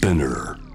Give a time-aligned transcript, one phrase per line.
[0.00, 0.69] Spinner.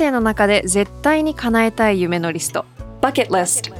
[0.00, 2.64] 生の中で絶対に叶えたい夢のリスト。
[3.02, 3.70] Bucket List.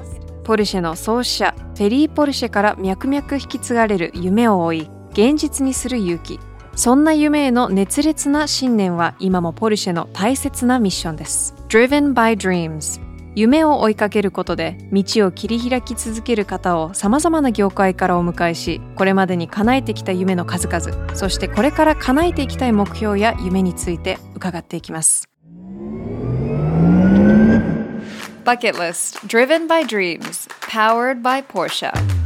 [0.44, 6.38] ポルシェの創始者フェリー・ポルシェから脈々引き継がれる夢を追い現実にする勇気。
[6.76, 11.54] そんな夢への熱烈な信念は今もポルシェの大切なミッションです。
[11.68, 13.00] Driven by Dreams.
[13.34, 25.30] 夢を追いかけることで道を切り開き続ける方をさまざまな業界からお迎えしこれまでに叶えてきた夢の数々そしてこれから叶えていきたい目標や夢について伺っていきます
[28.50, 32.19] Bucket List Driven by Dreams Powered by Porsche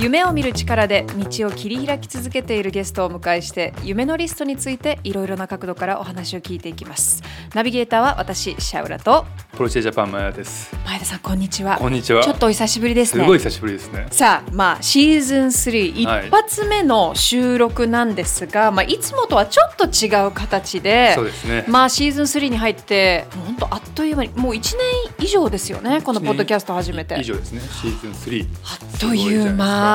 [0.00, 7.20] 夢を見る力で道を切り開き続けているゲストをお迎えして夢のリストについていろいろな角度からお話を聞いていきます
[7.52, 9.26] ナビゲーターは私シャウラと
[9.58, 10.72] ポルシェジャパン前田です。
[10.86, 12.22] 前田さんこんにちはこんにちは。
[12.22, 14.06] ちょっとお久しぶりですねすごい久しぶりですね。
[14.12, 21.64] さあまあシーズン3はい一発目の収録なんですが、いまあ、いつもとはちょっと違う形でそうですね。
[21.66, 27.60] まあシーズン3に入って本当あっという間にもう1年以上ですよねこのポッドキャスト始めて以上ですね。
[27.60, 28.46] シーズン3。
[28.62, 29.87] あっという間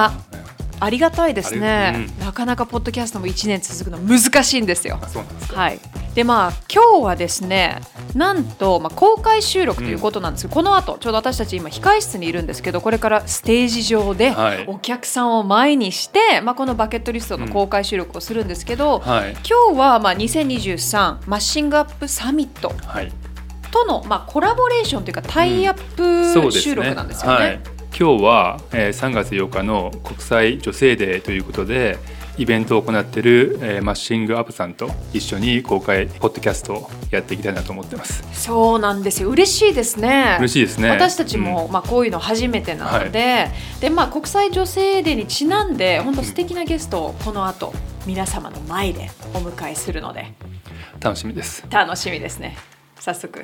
[0.79, 5.61] ありがたいですあねり、なかなかポッドキャストも1年続くの難しいんですよあそうなんですか。
[5.61, 5.79] はい
[6.13, 7.81] でまあ今日はですね
[8.13, 19.31] なんと、まあ、公開収録ということなんですけど、この後ちょうど私たち今控室にいるんですけどこれからステージ上ではいお客さんを前にして、まあ、このバケットリストの公開収録をするんですけど、はい。
[19.31, 23.11] 今日はまあ2023マッシングアップサミットはい。
[23.71, 26.51] とのまあコラボレーションというかタイアップ。
[26.51, 27.59] 収録なんですよね。
[27.93, 27.99] はい。
[27.99, 31.97] 今日は、えー、3月8日の国際女性デーということで
[32.37, 38.23] イベントを行っている、えーマッシングアップさんと一緒に公開ポッドキャストをやっていきたいなと思ってます。
[38.33, 40.37] そうなんですよ嬉しいですね。
[40.39, 40.89] 嬉しいですね。
[40.89, 47.73] 私たちも、まあ、こういうの初めてなので,、でまあ、国際女性デーにちなんで本当素敵なゲストをこの後
[48.07, 51.63] 皆様の前でお迎えするのでうん楽しみです。
[51.69, 52.57] 楽しみですね
[52.99, 53.43] 早速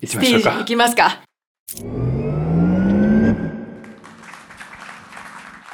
[0.00, 0.64] 行きスましょうか行。
[0.64, 1.22] きますか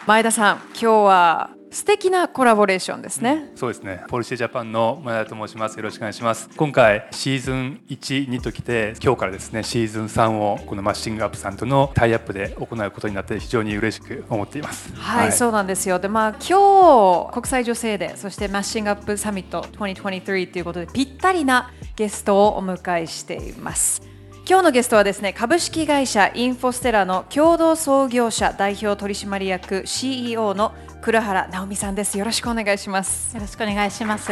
[0.06, 4.04] 前田さん今日は素敵なコラボレーションですね、そうですね。
[4.06, 5.76] ポルシェジャパンの前田と申します。
[5.76, 6.48] よろしくお願いします。
[6.56, 14.94] 今回シーズン1、2ときて、今日からですね、シーズン3をこのマッシングアップさんとのタイアップで行うことになって非常に嬉しく思っています。
[14.94, 15.98] はい、そうなんですよ。
[15.98, 24.15] で、まあ今日国際女性デー、そして MASHING UP SUMMIT 2023ということでぴったりなゲストをお迎えしています。
[24.48, 32.16] 今日のゲストはですね、株式会社インフォステラの共同創業者代表取締役 CEO の倉原直美さんです。
[32.16, 33.34] よろしくお願いします。
[33.34, 34.30] よろしくお願いします。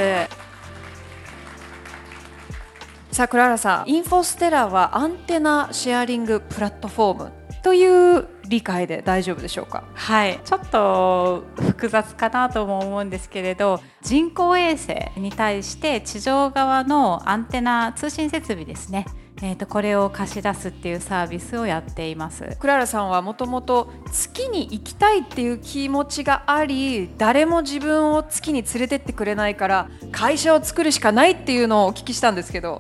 [3.11, 7.33] さあ倉原さん、インフォステラはアンテナシェアリングプラットフォーム
[7.65, 9.83] という理解で大丈夫でしょうか？
[9.95, 19.07] はい、ちょっと複雑かなとも思うんですけれど、人工衛星に対して地上側のアンテナ通信設備ですね。
[19.43, 22.57] えー、とこれを貸し出すっていうサービスをやっています。
[22.59, 32.79] クララさんはもともと月に行きたいっていう気持ちがあり誰も自分を月に連れてってくれないから会社を作るしかないっていうのをお聞きしたんですけど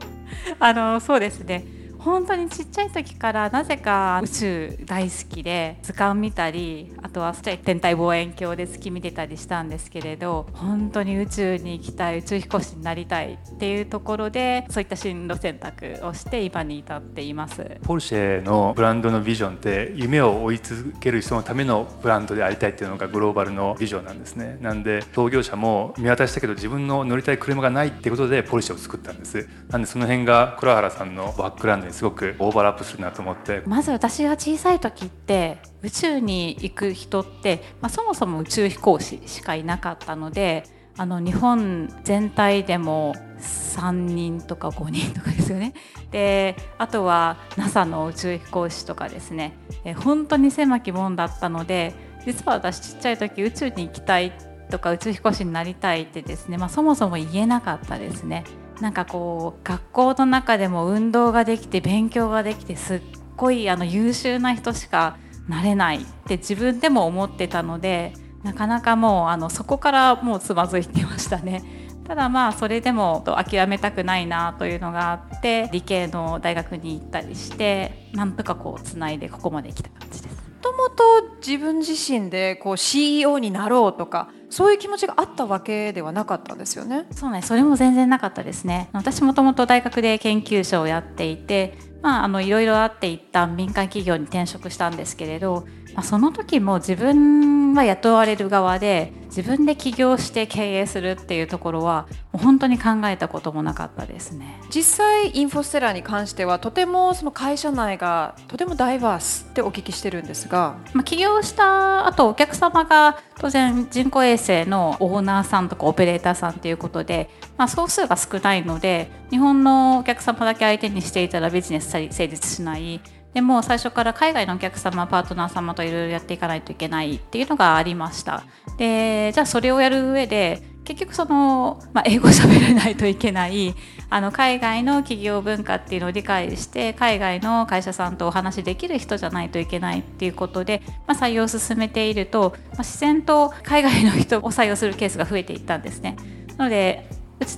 [0.60, 1.64] あのそうですね
[2.04, 17.78] 本当にちっちゃい時からなぜか宇宙大好きで図鑑見たりあとは天体望遠鏡で月見てたりしたんですけれど本当に宇宙に行きたい宇宙飛行士になりたいっていうところでそういった進路選択をして今に至っています。
[17.82, 40.64] ポルシェのブランドのビジョンって夢を追い続ける人のためのブランドでありたいっていうのがグローバルのビジョンなんですねなんで創業者も見渡したけど自分の乗りたい車がないってことでポルシェを作ったんですなんでその辺が倉原さんのバックグラウンドにすごくオーバーラップするなと思ってまず私が小さい時って宇宙に行く人って、まあ、そもそも宇宙飛行士しかいなかったので
[40.96, 45.74] あの日本全体でも3人とか5人とかですよね。
[46.10, 49.54] であとは NASA の宇宙飛行士とかですね
[49.84, 51.94] え本当に狭き門だったので
[52.26, 54.32] 実は私ちっちゃい時宇宙に行きたい
[54.70, 58.44] とか宇宙飛行士になりたいってですね、まあ、そもそも言えなかったですね。
[58.80, 63.00] なんかこう学校の中でも運動ができて勉強ができてすっ
[63.36, 65.16] ごいあの優秀な人しか
[65.48, 71.62] なれないって自分でも思ってたのでなかなかもうあのそこからもうつまずいてましたね。
[72.04, 80.33] ただまあそれでも諦めたくないなというのがあって理系の大学に行ったりしてなんとかこうつないでここまで来た感じです。
[80.64, 87.06] もともと自分自身でこう CEO になろうとかそういう気持ちがあったわけではなかったんですよね。
[87.10, 88.88] そうね、それも全然なかったですね。
[88.92, 104.60] 私もともと大学で研究者をやっていて、まああのいろいろあって一旦民間企業に転職したんですけれど、まあ、その時も自分は雇われる側で自分で起業して経営するっていうところはもう本当に考えたこともなかったですね。
[104.70, 123.00] 実際インフォステラに関してはとてもその会社内がとてもダイバースってお聞きしてるんですが、まあ、起業した後お客様が当然人工衛星のオーナーさんとかオペレーターさんということで、まあ、総数が少ないので日本のお客様だけ相手にしていたらビジネス成立しない
[123.34, 128.44] でも最初から海外のお客様パートナー様といろいろやっていかないといけないっていうのがありました
[128.78, 133.74] でじゃあそれをやる上で結局その、まあ、英語喋れないといけない
[134.10, 146.16] あの海外の企業文化っていうのを理解して海外の会社さんとお話しできる人じゃないといけないっていうことで、まあ、採用を進めていると、まあ、自然と海外の人を採用するケースが増えていったんですね。
[146.58, 147.08] なので
[147.40, 147.56] うち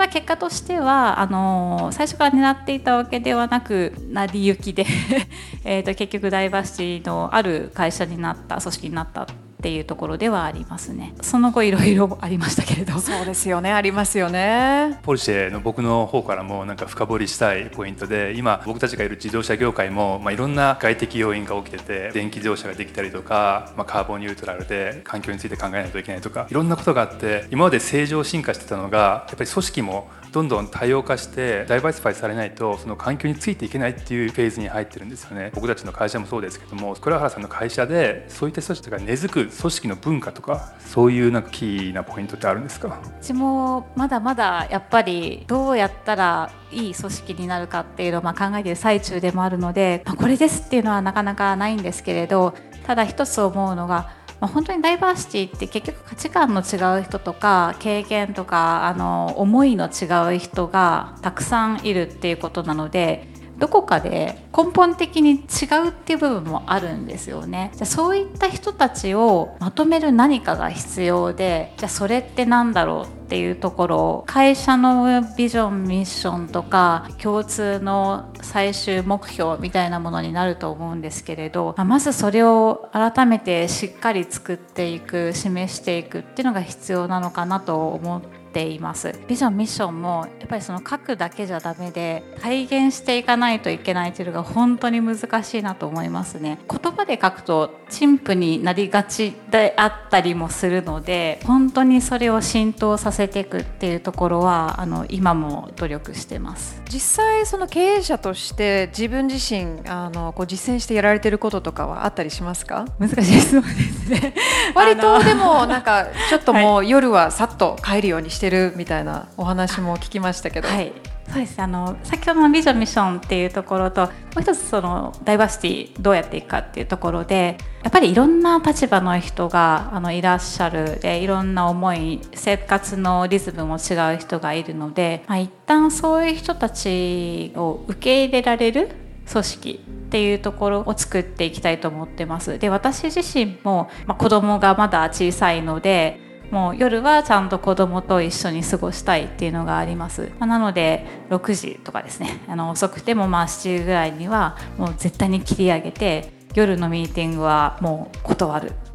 [0.00, 4.86] は結果としてはあの最初から狙っていたわけではなく成り行きで
[5.64, 9.26] えと結局ダイバーシティのある会社になった組織になった。
[9.60, 11.14] っていうところではありますね。
[11.20, 12.98] その後いろいろありましたけれど。
[12.98, 13.72] そうですよね。
[13.72, 14.98] ありますよね。
[15.02, 35.50] ポルシェの僕の方からもなんか深掘りしたいポイントで今僕たちがいる自動車業界も、まあ、いろんな外的要因が起きてて電気自動車ができたりとか、まあ、カーボンニュートラルで環境について考えないといけないとかいろんなことがあって今まで正常進化してたのがやっぱり組織もどんどん多様化してダイバーシファイされないとその環境についていけないっていうフェーズに入ってるんですよね。
[35.54, 43.00] 僕たちの会社もそうですけども倉原さんの会社でそういった人たちが根付く組織の文化とかそういうなんかキーなポイントってあるんですか？
[43.20, 52.54] うちもまだまだやっぱりどうやったらいい組織になるかっていうのをま考えてる最中でもあるので、まあ、これですっていうのはなかなかないんですけれど
[52.86, 63.28] ただ一つ思うのがま、本当にダイバーシティって結局価値観の違う人とか経験とかあの思いの違う人がたくさんいるっていうことなので
[63.60, 67.70] どこかで根本的に違うっていう部分もあるんですよね。
[67.76, 89.18] じゃそういった人たちをまとめる何かが必要でじゃあそれって何だろうっていうところを会社のビジョンミッションとか共通の最終目標みたいなものになると思うんですけれどまずそれを改めてしっかり作っていく示していくっていうのが必要なのかなと思ってています。
[89.28, 96.58] ビジョンミッションもやっぱりその書くだけじゃダメで体現していかないといけないというのが本当に難しいなと思いますね。
[96.68, 106.80] 言葉で書くと陳腐になりがちであったりもするので本当にそれを浸透させていくっていうところはあの今も努力してます。
[106.88, 112.86] 実際その経営者として自分自身あのこう実践してやられてることとかはあったりしますか？
[112.98, 114.34] 難しい質問ですね。
[114.74, 120.68] 割とでもなんかちょっともう夜はさっと帰るようにししてるみたいなお話も聞きましたけど。
[120.68, 120.92] はい
[121.28, 138.88] そうですあの先ほどのビジョンミッションっていうところともう一つそのダイバーシティどうやっていくかっていうところでやっぱりいろんな立場の人があのいらっしゃるでいろんな思い生活のリズムも違う人がいるので、まあ、一旦そういう人たちを受け入れられる
[139.30, 142.58] 組織っていうところを作っていきたいと思ってます。
[142.58, 152.40] で私自身も、まあ、子供がまだ小さいのでもう夜はちゃんと子供と一緒に過ごしたいっていうのがあります、まあ、なので6時とかですね。
[152.48, 158.72] あの遅くてもまあ7時ぐらいにはもう絶対に切り上げて夜のミーティングはもう断る。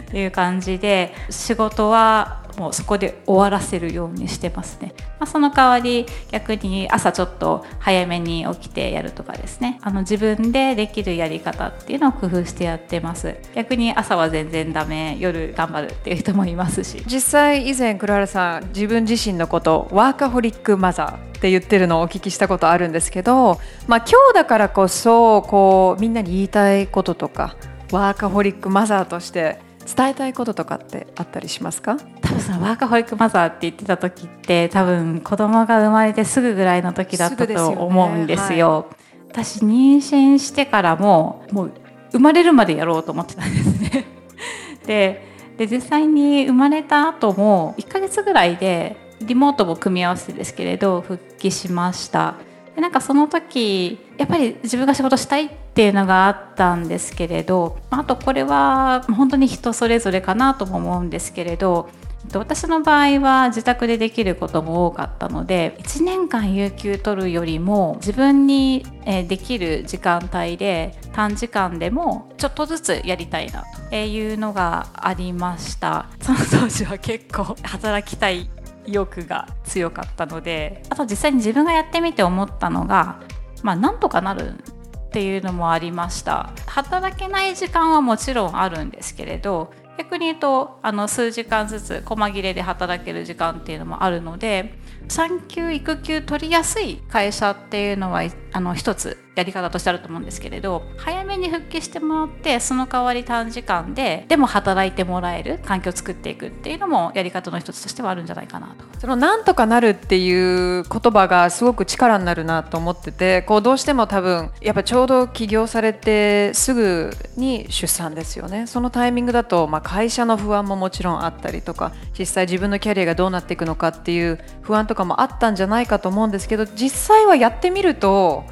[0.00, 9.78] っていう感じで仕事はもうそこで終わらせるようにしてますね、まあ、その代わり逆に朝ちょっと早めに起きてやるとかですね。
[9.80, 13.34] あの自分でできるやり方っていうのを工夫してやってます。
[13.54, 17.02] 逆に朝は全然ダメ夜頑張るっていう人もいますし。
[17.06, 27.56] 実際以前黒原さん自分自身のことワーカホリックマザーって言ってるのをお聞きしたことあるんですけど、まあ、今日だからこそこうみんなに言いたいこととか
[27.90, 31.96] ワーカホリックマザーとして伝えたいこととかってあったりしますか？
[32.20, 38.46] 多分そのワーカホリックマザーって言ってた時って多分子供が生まれてすぐぐらいの時だったと思うんですよ。
[38.46, 41.72] すよねはい、私妊娠してからももう
[42.12, 44.04] 生まれるまでやろうと思ってたんですね。
[44.86, 45.28] で
[45.58, 52.34] で実際に生まれた後も1ヶ月ぐらいでリモートも組み合わせてですけれど復帰しました。
[52.74, 61.88] でなんかその時やっぱり自分が仕事したいっていうのがあったんですけれどあとこれは本当に人それぞれかなとも思うんですけれど
[62.34, 76.06] 私の場合は自宅でできることも多かったので1年間有給取るよりも自分にできる時間帯で短時間でもちょっとずつやりたいなというのがありました。
[76.20, 78.48] その当時は結構働きたい
[78.86, 83.20] 意欲が強かったのであと実際に自分がやってみて思ったのが
[83.62, 86.50] まあなんとかなるっていうのもありました。
[86.66, 98.22] 働けない時間はもちろんあるんですけれど逆に言うとあの数時間ずつ細切れで働ける時間っていうのもあるので産休育休取りやすい会社っていうのは
[98.52, 108.84] あの一つやり方としてあると思うんですけれど早めに復帰してもらってその代わり短時間ででも働いてもらえる環境を作っていくっていうのもやり方の一つとしてはあるんじゃないかなと。
[109.00, 128.44] そのなんとかなるっていう言葉がすごく力になるなと思っててこうどうしても多分やっぱちょうど起業されてすぐに出産ですよねそのタイミングだと、まあ、会社の不安ももちろんあったりとか実際自分のキャリアがどうなっていくのかっていう不安とかもあったんじゃないかと思うんですけど実際はやってみると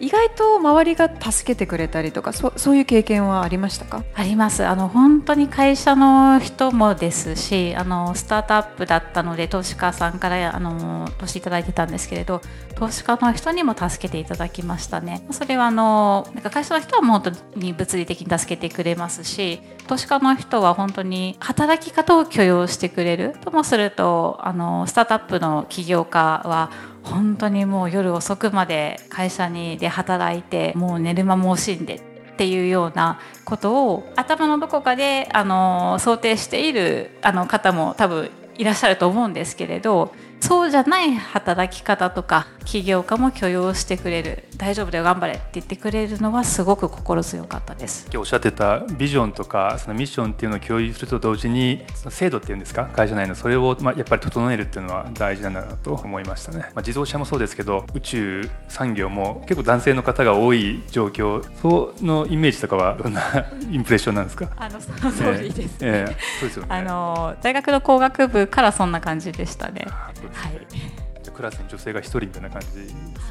[0.00, 4.02] 意外と周りが助けてくれたりとかそそういう経験はありましたか？
[4.14, 4.64] あります。
[4.64, 12.40] あの本当に会社の人もですしあのスタートアップだったので投資家さんからあの投資いただいてたんですけれど
[12.74, 15.24] 投資家の人にも助けていただきましたね。
[15.30, 26.70] それはあのなんか会社の人はもう本当に物理的に助けてくれますし投資家の人は本当に働き方を許容してくれるともするとあのスタートアップの起業家は
[27.04, 44.44] 本当にもう夜遅くまで会社にで働いてもう寝る間も惜しんでっていうようなことを頭のどこかであの想定しているあの方も多分いらっしゃると思うんですけれどそうじゃない働き方とか起業家も許容してくれる。
[44.56, 48.04] 大丈夫だよ頑張れって言ってくれるのはすごく心強かったです。
[48.04, 63.22] 今日おっしゃってたビジョンとかそのミッションっていうのを共有すると同時にその制度っていうんですか会社内のそれをまあやっぱり整えるっていうのは大事なんだなと思いましたね、まあ、自動車もそうですけど宇宙産業も結構男性の方が多い状況そのイメージとかはどんな
[63.70, 64.50] インプレッションなんですか？
[64.56, 66.68] あのその通りです、ねえーえー、そうですよね。
[66.70, 69.86] あの大学の工学部からそんな感じでしたね。
[69.88, 71.03] はい。
[71.34, 72.68] クラスに女性が一人みたいな感じ。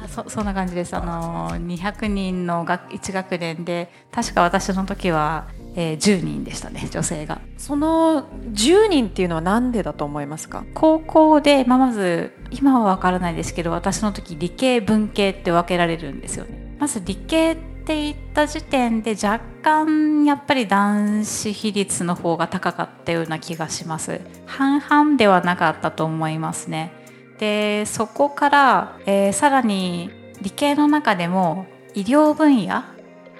[0.08, 0.94] そそんな感じです。
[0.94, 7.40] あの200人の学1学年で確か私の時は、えー、10人でしたね女性が。
[7.56, 10.64] その10人っていうのは何でだと思いますか？
[10.74, 16.76] 高校で、まあ、まず今は分からないですけど私の時理系文系って分けられるんですよね。
[16.78, 24.20] まず理系って言った時点で若干やっぱり男子比率の方が高かったような気がします。
[24.46, 27.03] 半々ではなかったと思いますね
[27.38, 30.10] でそこから、えー、さらに
[30.40, 32.84] 理系の中でも医療分野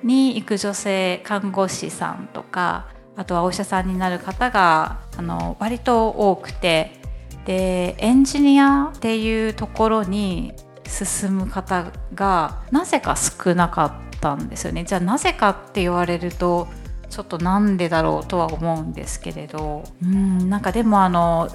[0.02, 7.00] に行く女性看護師さんとかあとはお医者さんになる方があの割と多くて
[7.46, 10.54] でエンジニアっていうところに
[10.86, 14.84] 進む方がなぜか少なかったんですよね。
[14.84, 16.68] じゃあなぜかって言われると
[17.10, 19.84] ちょっとなんでだろうとは思うんですけれど。
[20.02, 21.48] うんなんかでもあの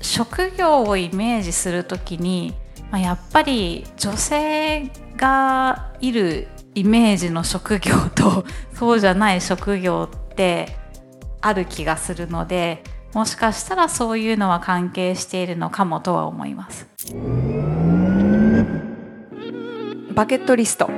[0.00, 2.54] 職業をイメージする時に、
[2.90, 10.76] まあ、やっぱり女性がいるイメージの職業と そうじゃない職業って
[11.40, 12.82] ある気がするので
[13.12, 16.86] もしかしたらそういうのは関係しているのかもとは思います。
[20.14, 20.88] バケットリストっ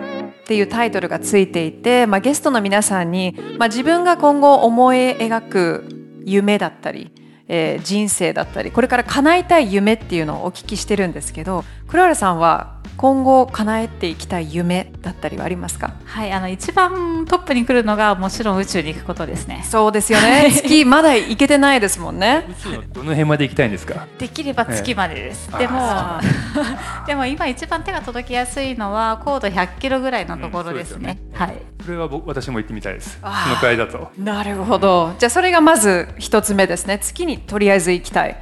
[0.46, 7.10] ていうタイトルがついていて、まあ、ゲストの皆さんに、まあ、自分が今後思い描く夢だったり
[7.48, 15.94] えー、人生だったりこれから叶えたい夢っていうのをお聞きしてるんですけど黒原さんは今後叶えていきたい夢だったりはありますか？
[16.06, 19.62] はいあの一番トップに来るのがもちろん宇宙に行くことですね。
[19.68, 20.50] そうですよね。
[20.50, 22.46] 月まだ行けてないですもんね。
[22.50, 24.06] 宇宙のどの辺まで行きたいんですか？
[24.18, 26.20] できれば月までです、えでも
[27.06, 31.18] でも今一番手が届きやすいのは高度100キロぐらいのところですね。
[31.32, 31.46] うん、すね。
[31.46, 31.56] はい。
[31.84, 33.18] それは僕私も行ってみたいです。
[33.20, 34.10] そのくらいだと。
[34.18, 35.14] なるほど。
[35.18, 36.98] じゃあそれがまず一つ目ですね。
[36.98, 38.36] 月にとりあえず行きたい。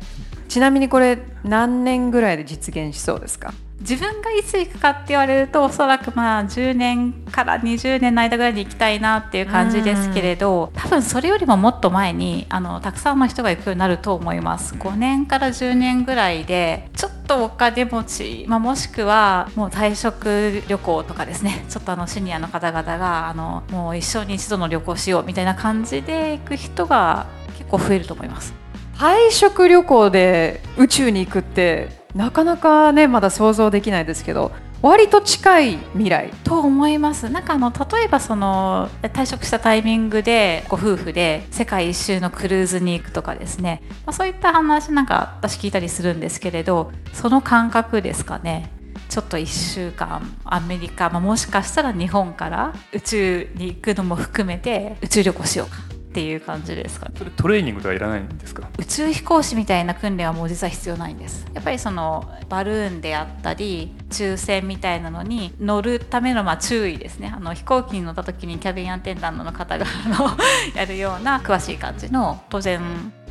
[0.48, 3.52] ちなみにこれ何年ぐらいで実現しそうですか？
[3.80, 14.74] 自分がいつ行くかって言われるとおそらくまあ10年から20年の間ぐらいに行きたいなっていう感じですけれど多分それよりももっと前にあのたくさんの人が行くようになると思います。
[14.74, 21.64] 5年から10年ぐらいでちょっとお金持ち、まあ、もしくはもう退職旅行とかですね。
[21.68, 27.26] ちょっとあのシニアの方々があのもう一生に一度の旅行しようみたいな感じで行く人が
[27.58, 28.54] 結構増えると思います。
[28.96, 34.52] 退職旅行で宇宙に行くってなかなかねまだ想像できないですけど
[34.84, 36.30] 割と近い未来。
[36.44, 37.30] と思います。
[37.30, 48.70] なんかあの例えばその退職したタイミングでご夫婦で世界一周のクルーズに行くとかですね、まあ、そういった話なんか私聞いたりするんですけれどその感覚ですかね。
[49.08, 55.93] ちょっと1週間アメリカ、まあ、もしかしたら日本から宇宙に行くのも含めて宇宙旅行しようか。
[56.14, 58.68] っていう感じですか、ね、それトレーニングとはいらないんですか？
[58.78, 61.44] 宇宙飛行士みたいな訓練はもう実は必要ないんです。
[61.52, 67.32] やっぱりそのバルーンであったり抽選みたいなのに乗るためのまあ注意ですね。
[67.34, 69.84] あの飛行機に乗った時にキャビンアテンダントの方が
[70.76, 72.80] やるような詳しい感じの当然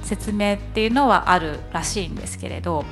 [0.01, 2.83] 説明っていうのはあるらしいんですけれど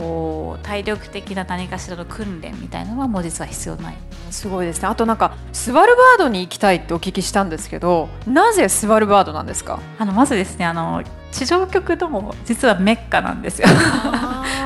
[0.00, 3.96] こう体力的な何かしらの訓練みたいなのはもう実は必要ない。
[4.30, 4.88] すごいですね。
[4.88, 9.78] あとなんかスバルバードに行きたいってお聞きしたんですけどなぜスバルバードなんですか？
[9.98, 11.02] あのまずですねあの
[11.32, 13.68] 地上局も実はメッカなんですよ。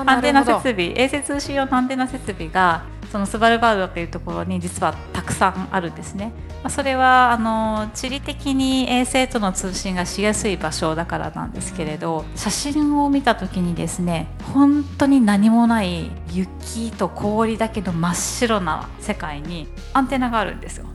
[0.07, 6.33] アンテナ設備衛星通信用のアンテナ設備がそのスバルバードというところに実はたくさんあるんですね。
[6.65, 20.87] まあ、それはあの地理的に衛星との通信がしやすい場所だからなんですけれど写真を見た時にですね本当に何もない雪と氷だけの真っ白な世界にアンテナがあるんですよ。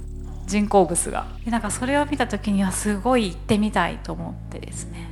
[0.46, 1.26] 人工物が。
[1.46, 5.10] でなんかそれを見た時にはすごい行ってみたいと思ってですね。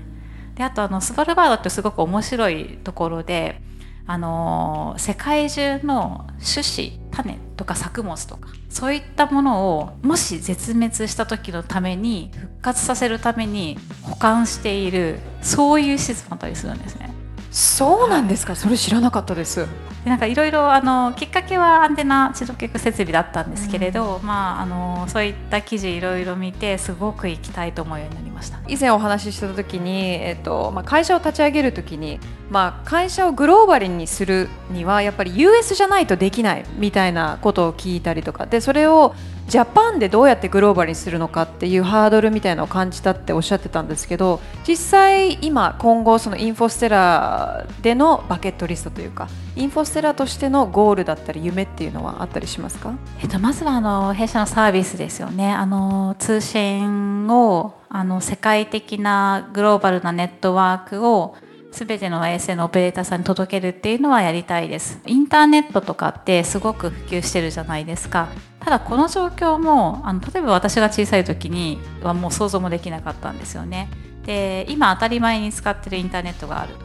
[0.55, 3.61] であとあのスバルバードってすごく面白いところで
[4.09, 17.16] あの世界中の種子種とか作物とかそういったものをもし絶滅した時のために復活させるために保管しているそういう施設もあったりするんですね。
[17.57, 19.65] そうなんですか、それ知らなかったです。
[20.03, 28.59] でなんかいろいろあのきっかけはアンテナ地上局設備だったんですけれど、うん、まああのそういった記事いろいろ見てすごく行きたいと思うようになりました。
[28.67, 32.19] 以前お話しした時にえっとまあ会社を立ち上げる時に
[32.51, 39.15] まあ会社をグローバルにするにはやっぱり US じゃないとできないみたいなことを聞いたりとかでそれを
[39.47, 55.53] ジャパンでどうやってグローバルにするのかっていうハードルみたいなのを感じたっておっしゃってたんですけど実際今今後そのインフォステラでのバケットリストというかインフォステラとしてのゴールだったり夢っていうのはあったりしますか、えっと、まずはあの弊社のサービスですよね。
[55.53, 61.35] あの通信をあの世界的なグローバルなネットワークを
[61.71, 64.99] 全ての衛星のオペレーターさんに届けるっていうのはやりたいです。
[65.05, 68.27] インターネットとかってすごく普及してるじゃないですか。
[68.67, 73.87] ただこの状況もあの例えば私が小さい時にはもう想像もできなかったんですよね。
[74.25, 76.79] で今当たり前に使ってるインターネットがあると。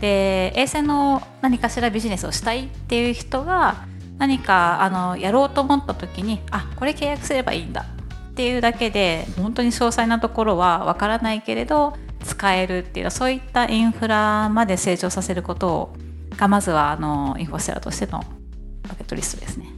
[0.00, 3.84] で衛星の何かしらビジネスをしたいっていう人が
[4.16, 7.84] 何かあのやろうと思った時にあこれ契約すればいいんだ。
[8.30, 15.96] っていうだけで本当に詳細なところはわからないけれど使えるっていうそういったインフラまで成長させることを
[16.38, 18.24] がまずはあのインフォステラとしての
[18.88, 19.75] バケットリストですね。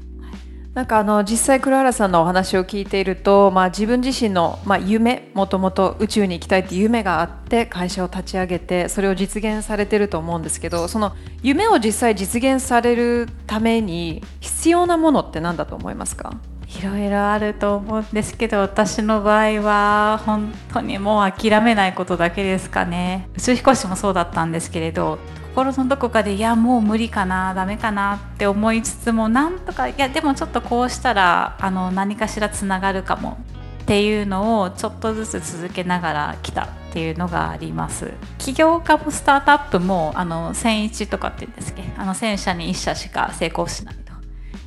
[0.79, 16.33] なんかあの実際黒原さんのお話を聞いていると、まあ、自分自身の、まあ、夢もともと宇宙に行きたいっていう夢があって会社を立ち上げてそれを実現されてると思うんですけどその夢を実際実現されるために必要なものって何だと思いますか？
[16.69, 23.29] いろいろあると思うんですけど私の場合は本当にもう諦めないことだけですかね。
[23.37, 25.19] 宇宙飛行士もそうだったんですけれど
[25.59, 33.39] 心のどこかでいやもう無理かなダメかなって思いつつもなんとかいやでもちょっとこうしたらあの何かしらつながるかも
[33.83, 38.13] っていうのをちょっとずつ続けながら来たっていうのがあります。
[38.39, 44.13] 起業家もスタートアップもあの1001とかって言うんですけどあの1000社に1社しか成功しないと。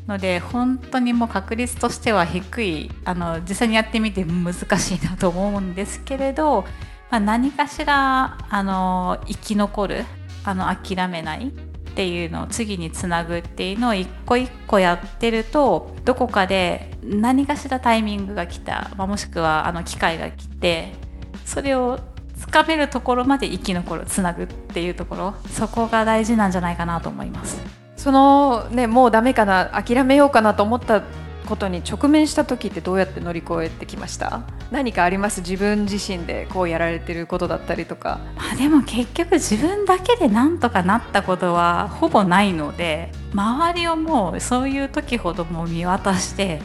[0.10, 6.66] ので本当にもう確率としては低いあの実際にやってみて難しいなと思うんですけれど、
[7.10, 10.06] まあ、何かしらあの生き残る
[10.44, 20.94] あの諦めないっていうのを次につなぐっていうのを一個一個やってるとどこかで何かしらタイミングが来た、まあ、もしくはあの機会が来て
[21.46, 22.00] それを
[22.40, 27.62] つかめるところまで生き残るつなぐっていうところそこが大事なんじゃないかなと思います。
[27.98, 31.04] そのねもうダメかな諦めようかなと思った
[31.48, 34.42] ことに直面した時ってどうやって乗り越えてきました？
[34.72, 35.42] 何かあります？
[35.42, 46.62] 自分自身でこうやられてることだったりとか、まあ、でも結局自分だけでなんとかなったことはほぼないので周りをもうそういう時ほども見渡して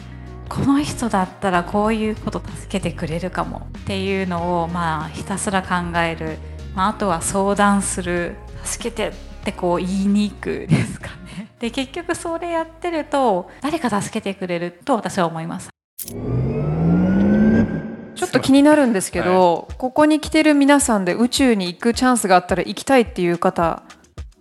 [0.49, 6.39] この人だったらこういうこと助けてくれるかもっていうのをまあひたすら考える、
[6.75, 8.37] まあ、あとは相談する。
[8.65, 9.13] 助けてっ
[9.45, 11.15] てこう言いに行くですかね。
[11.59, 15.71] で結局それやってると誰か助けてくれると私は思います。
[18.15, 23.83] ちょっと気になるんですけど、はい、ここに来てる皆さんで宇宙に行くチャンスがあったら行きたいっていう方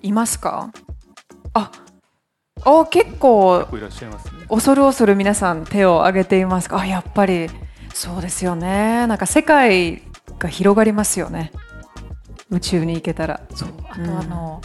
[0.02, 0.72] いますか？
[1.54, 1.72] あ
[2.66, 4.32] お結構結構いらっしゃいますね。
[4.50, 7.50] 恐る恐る皆さん手を挙げていますがあやっぱり
[7.94, 9.08] そうですよね。
[9.08, 10.02] なんか世界
[10.40, 11.52] が広がりますよね。
[12.50, 13.42] 宇宙に行けたら。
[13.56, 13.70] そう。
[13.90, 14.06] あうん。
[14.06, 14.62] とあの、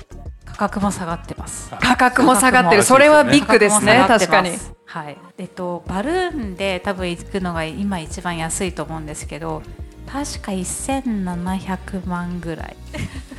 [0.52, 1.70] 価格も下がってます。
[1.80, 2.82] 価格も下がってる。
[2.82, 4.04] それはビッグですね。
[4.06, 4.50] 確かに。
[4.84, 5.16] はい。
[5.38, 9.62] えっとバルーンで多分行くのが今一番安いと思うんですけど
[10.12, 12.76] 確か1700万ぐらい。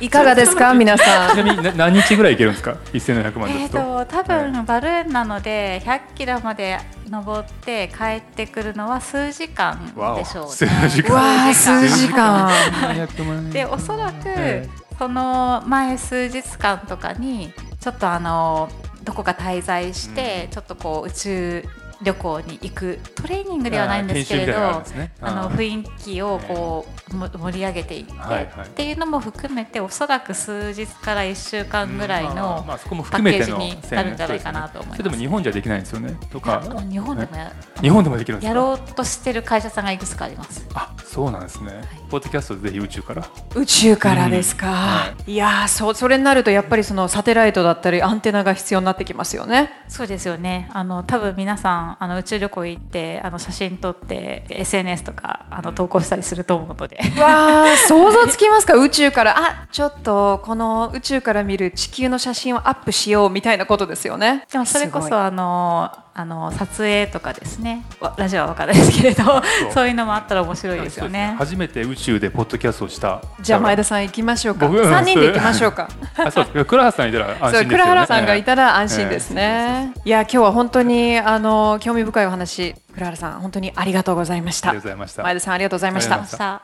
[0.00, 0.72] いかがですか？
[0.74, 9.78] 皆さちなみにな何日ぐらい行けるんですか？1700万えーですと、と多分バルーンなので100キロまで登って帰ってくるのは数時間
[10.16, 10.50] でしょうね。
[10.50, 11.54] 数時間。
[11.54, 12.48] 数時間。
[12.48, 18.68] 700万円でおそらくえその前数日間とかにちょっとあの
[19.04, 21.64] どこか滞在して、ちょっとこう宇宙
[22.02, 24.82] 旅行に行くトレーニングではないんですけれどあ
[25.30, 28.66] の雰囲気をこうも盛り上げていって、はいはい。
[28.66, 34.96] っていうのも含めておそらく数日から1週間ぐらいまあのまあそこもパッケージになるんじゃないかなと思います。
[34.98, 36.16] それでも日本じゃできないんですよね。
[36.30, 36.62] とか。
[36.90, 40.66] 日本でもや日本でもできるやろうとしてる会社さんがいくつかあります。
[40.74, 43.28] あそうなんですね、ポッドキャストでぜひ宇宙から。
[43.54, 44.74] 宇宙からですか、うん。
[44.74, 49.70] はい、やーそうそれになるとやっぱりそのサテライトだったりアンテナが必要になってきますよね。
[49.88, 50.70] そうですよね。
[50.72, 56.98] あの多分皆さんあの宇宙旅行行ってあの写真撮って SNS とかあの投稿したりすると思うので。
[57.18, 58.74] わあ想像つきますか？
[58.80, 59.36] 宇宙から。
[59.38, 64.44] あちょっとこの宇宙から見る地球の写真をアップしようみたいなことですよね。
[64.52, 67.84] でもそれこそあのあの撮影とかですね。
[68.00, 69.24] わラジオは分からないですけれど、
[69.72, 69.88] そう。
[69.88, 71.34] いうのもあったら面白いですよね。
[71.38, 73.22] 初めて宇宙でポッドキャストをした。
[73.40, 74.68] じゃあ前田さん行きましょうか。
[74.68, 75.88] 僕3人で行きましょうか。
[76.16, 76.64] あそうです。
[76.66, 77.68] 倉橋さんいたら安心ですよね。
[77.68, 84.70] 倉原さんがいたら安心ですね、いや今日は本当にあの興味深いお話倉原さん本当にありがとうございました。
[84.70, 85.22] ありがとうございました。
[85.22, 86.62] 前田さんありがとうございました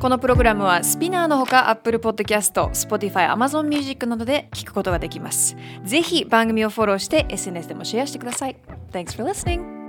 [0.00, 5.56] このプログラムはスピナーのほか Apple Podcast、Spotify、Amazon Music などで聞くことができます。
[5.84, 8.56] ぜひ番組をフォローして SNS でもシェアしてください。
[8.92, 9.79] Thanks for listening!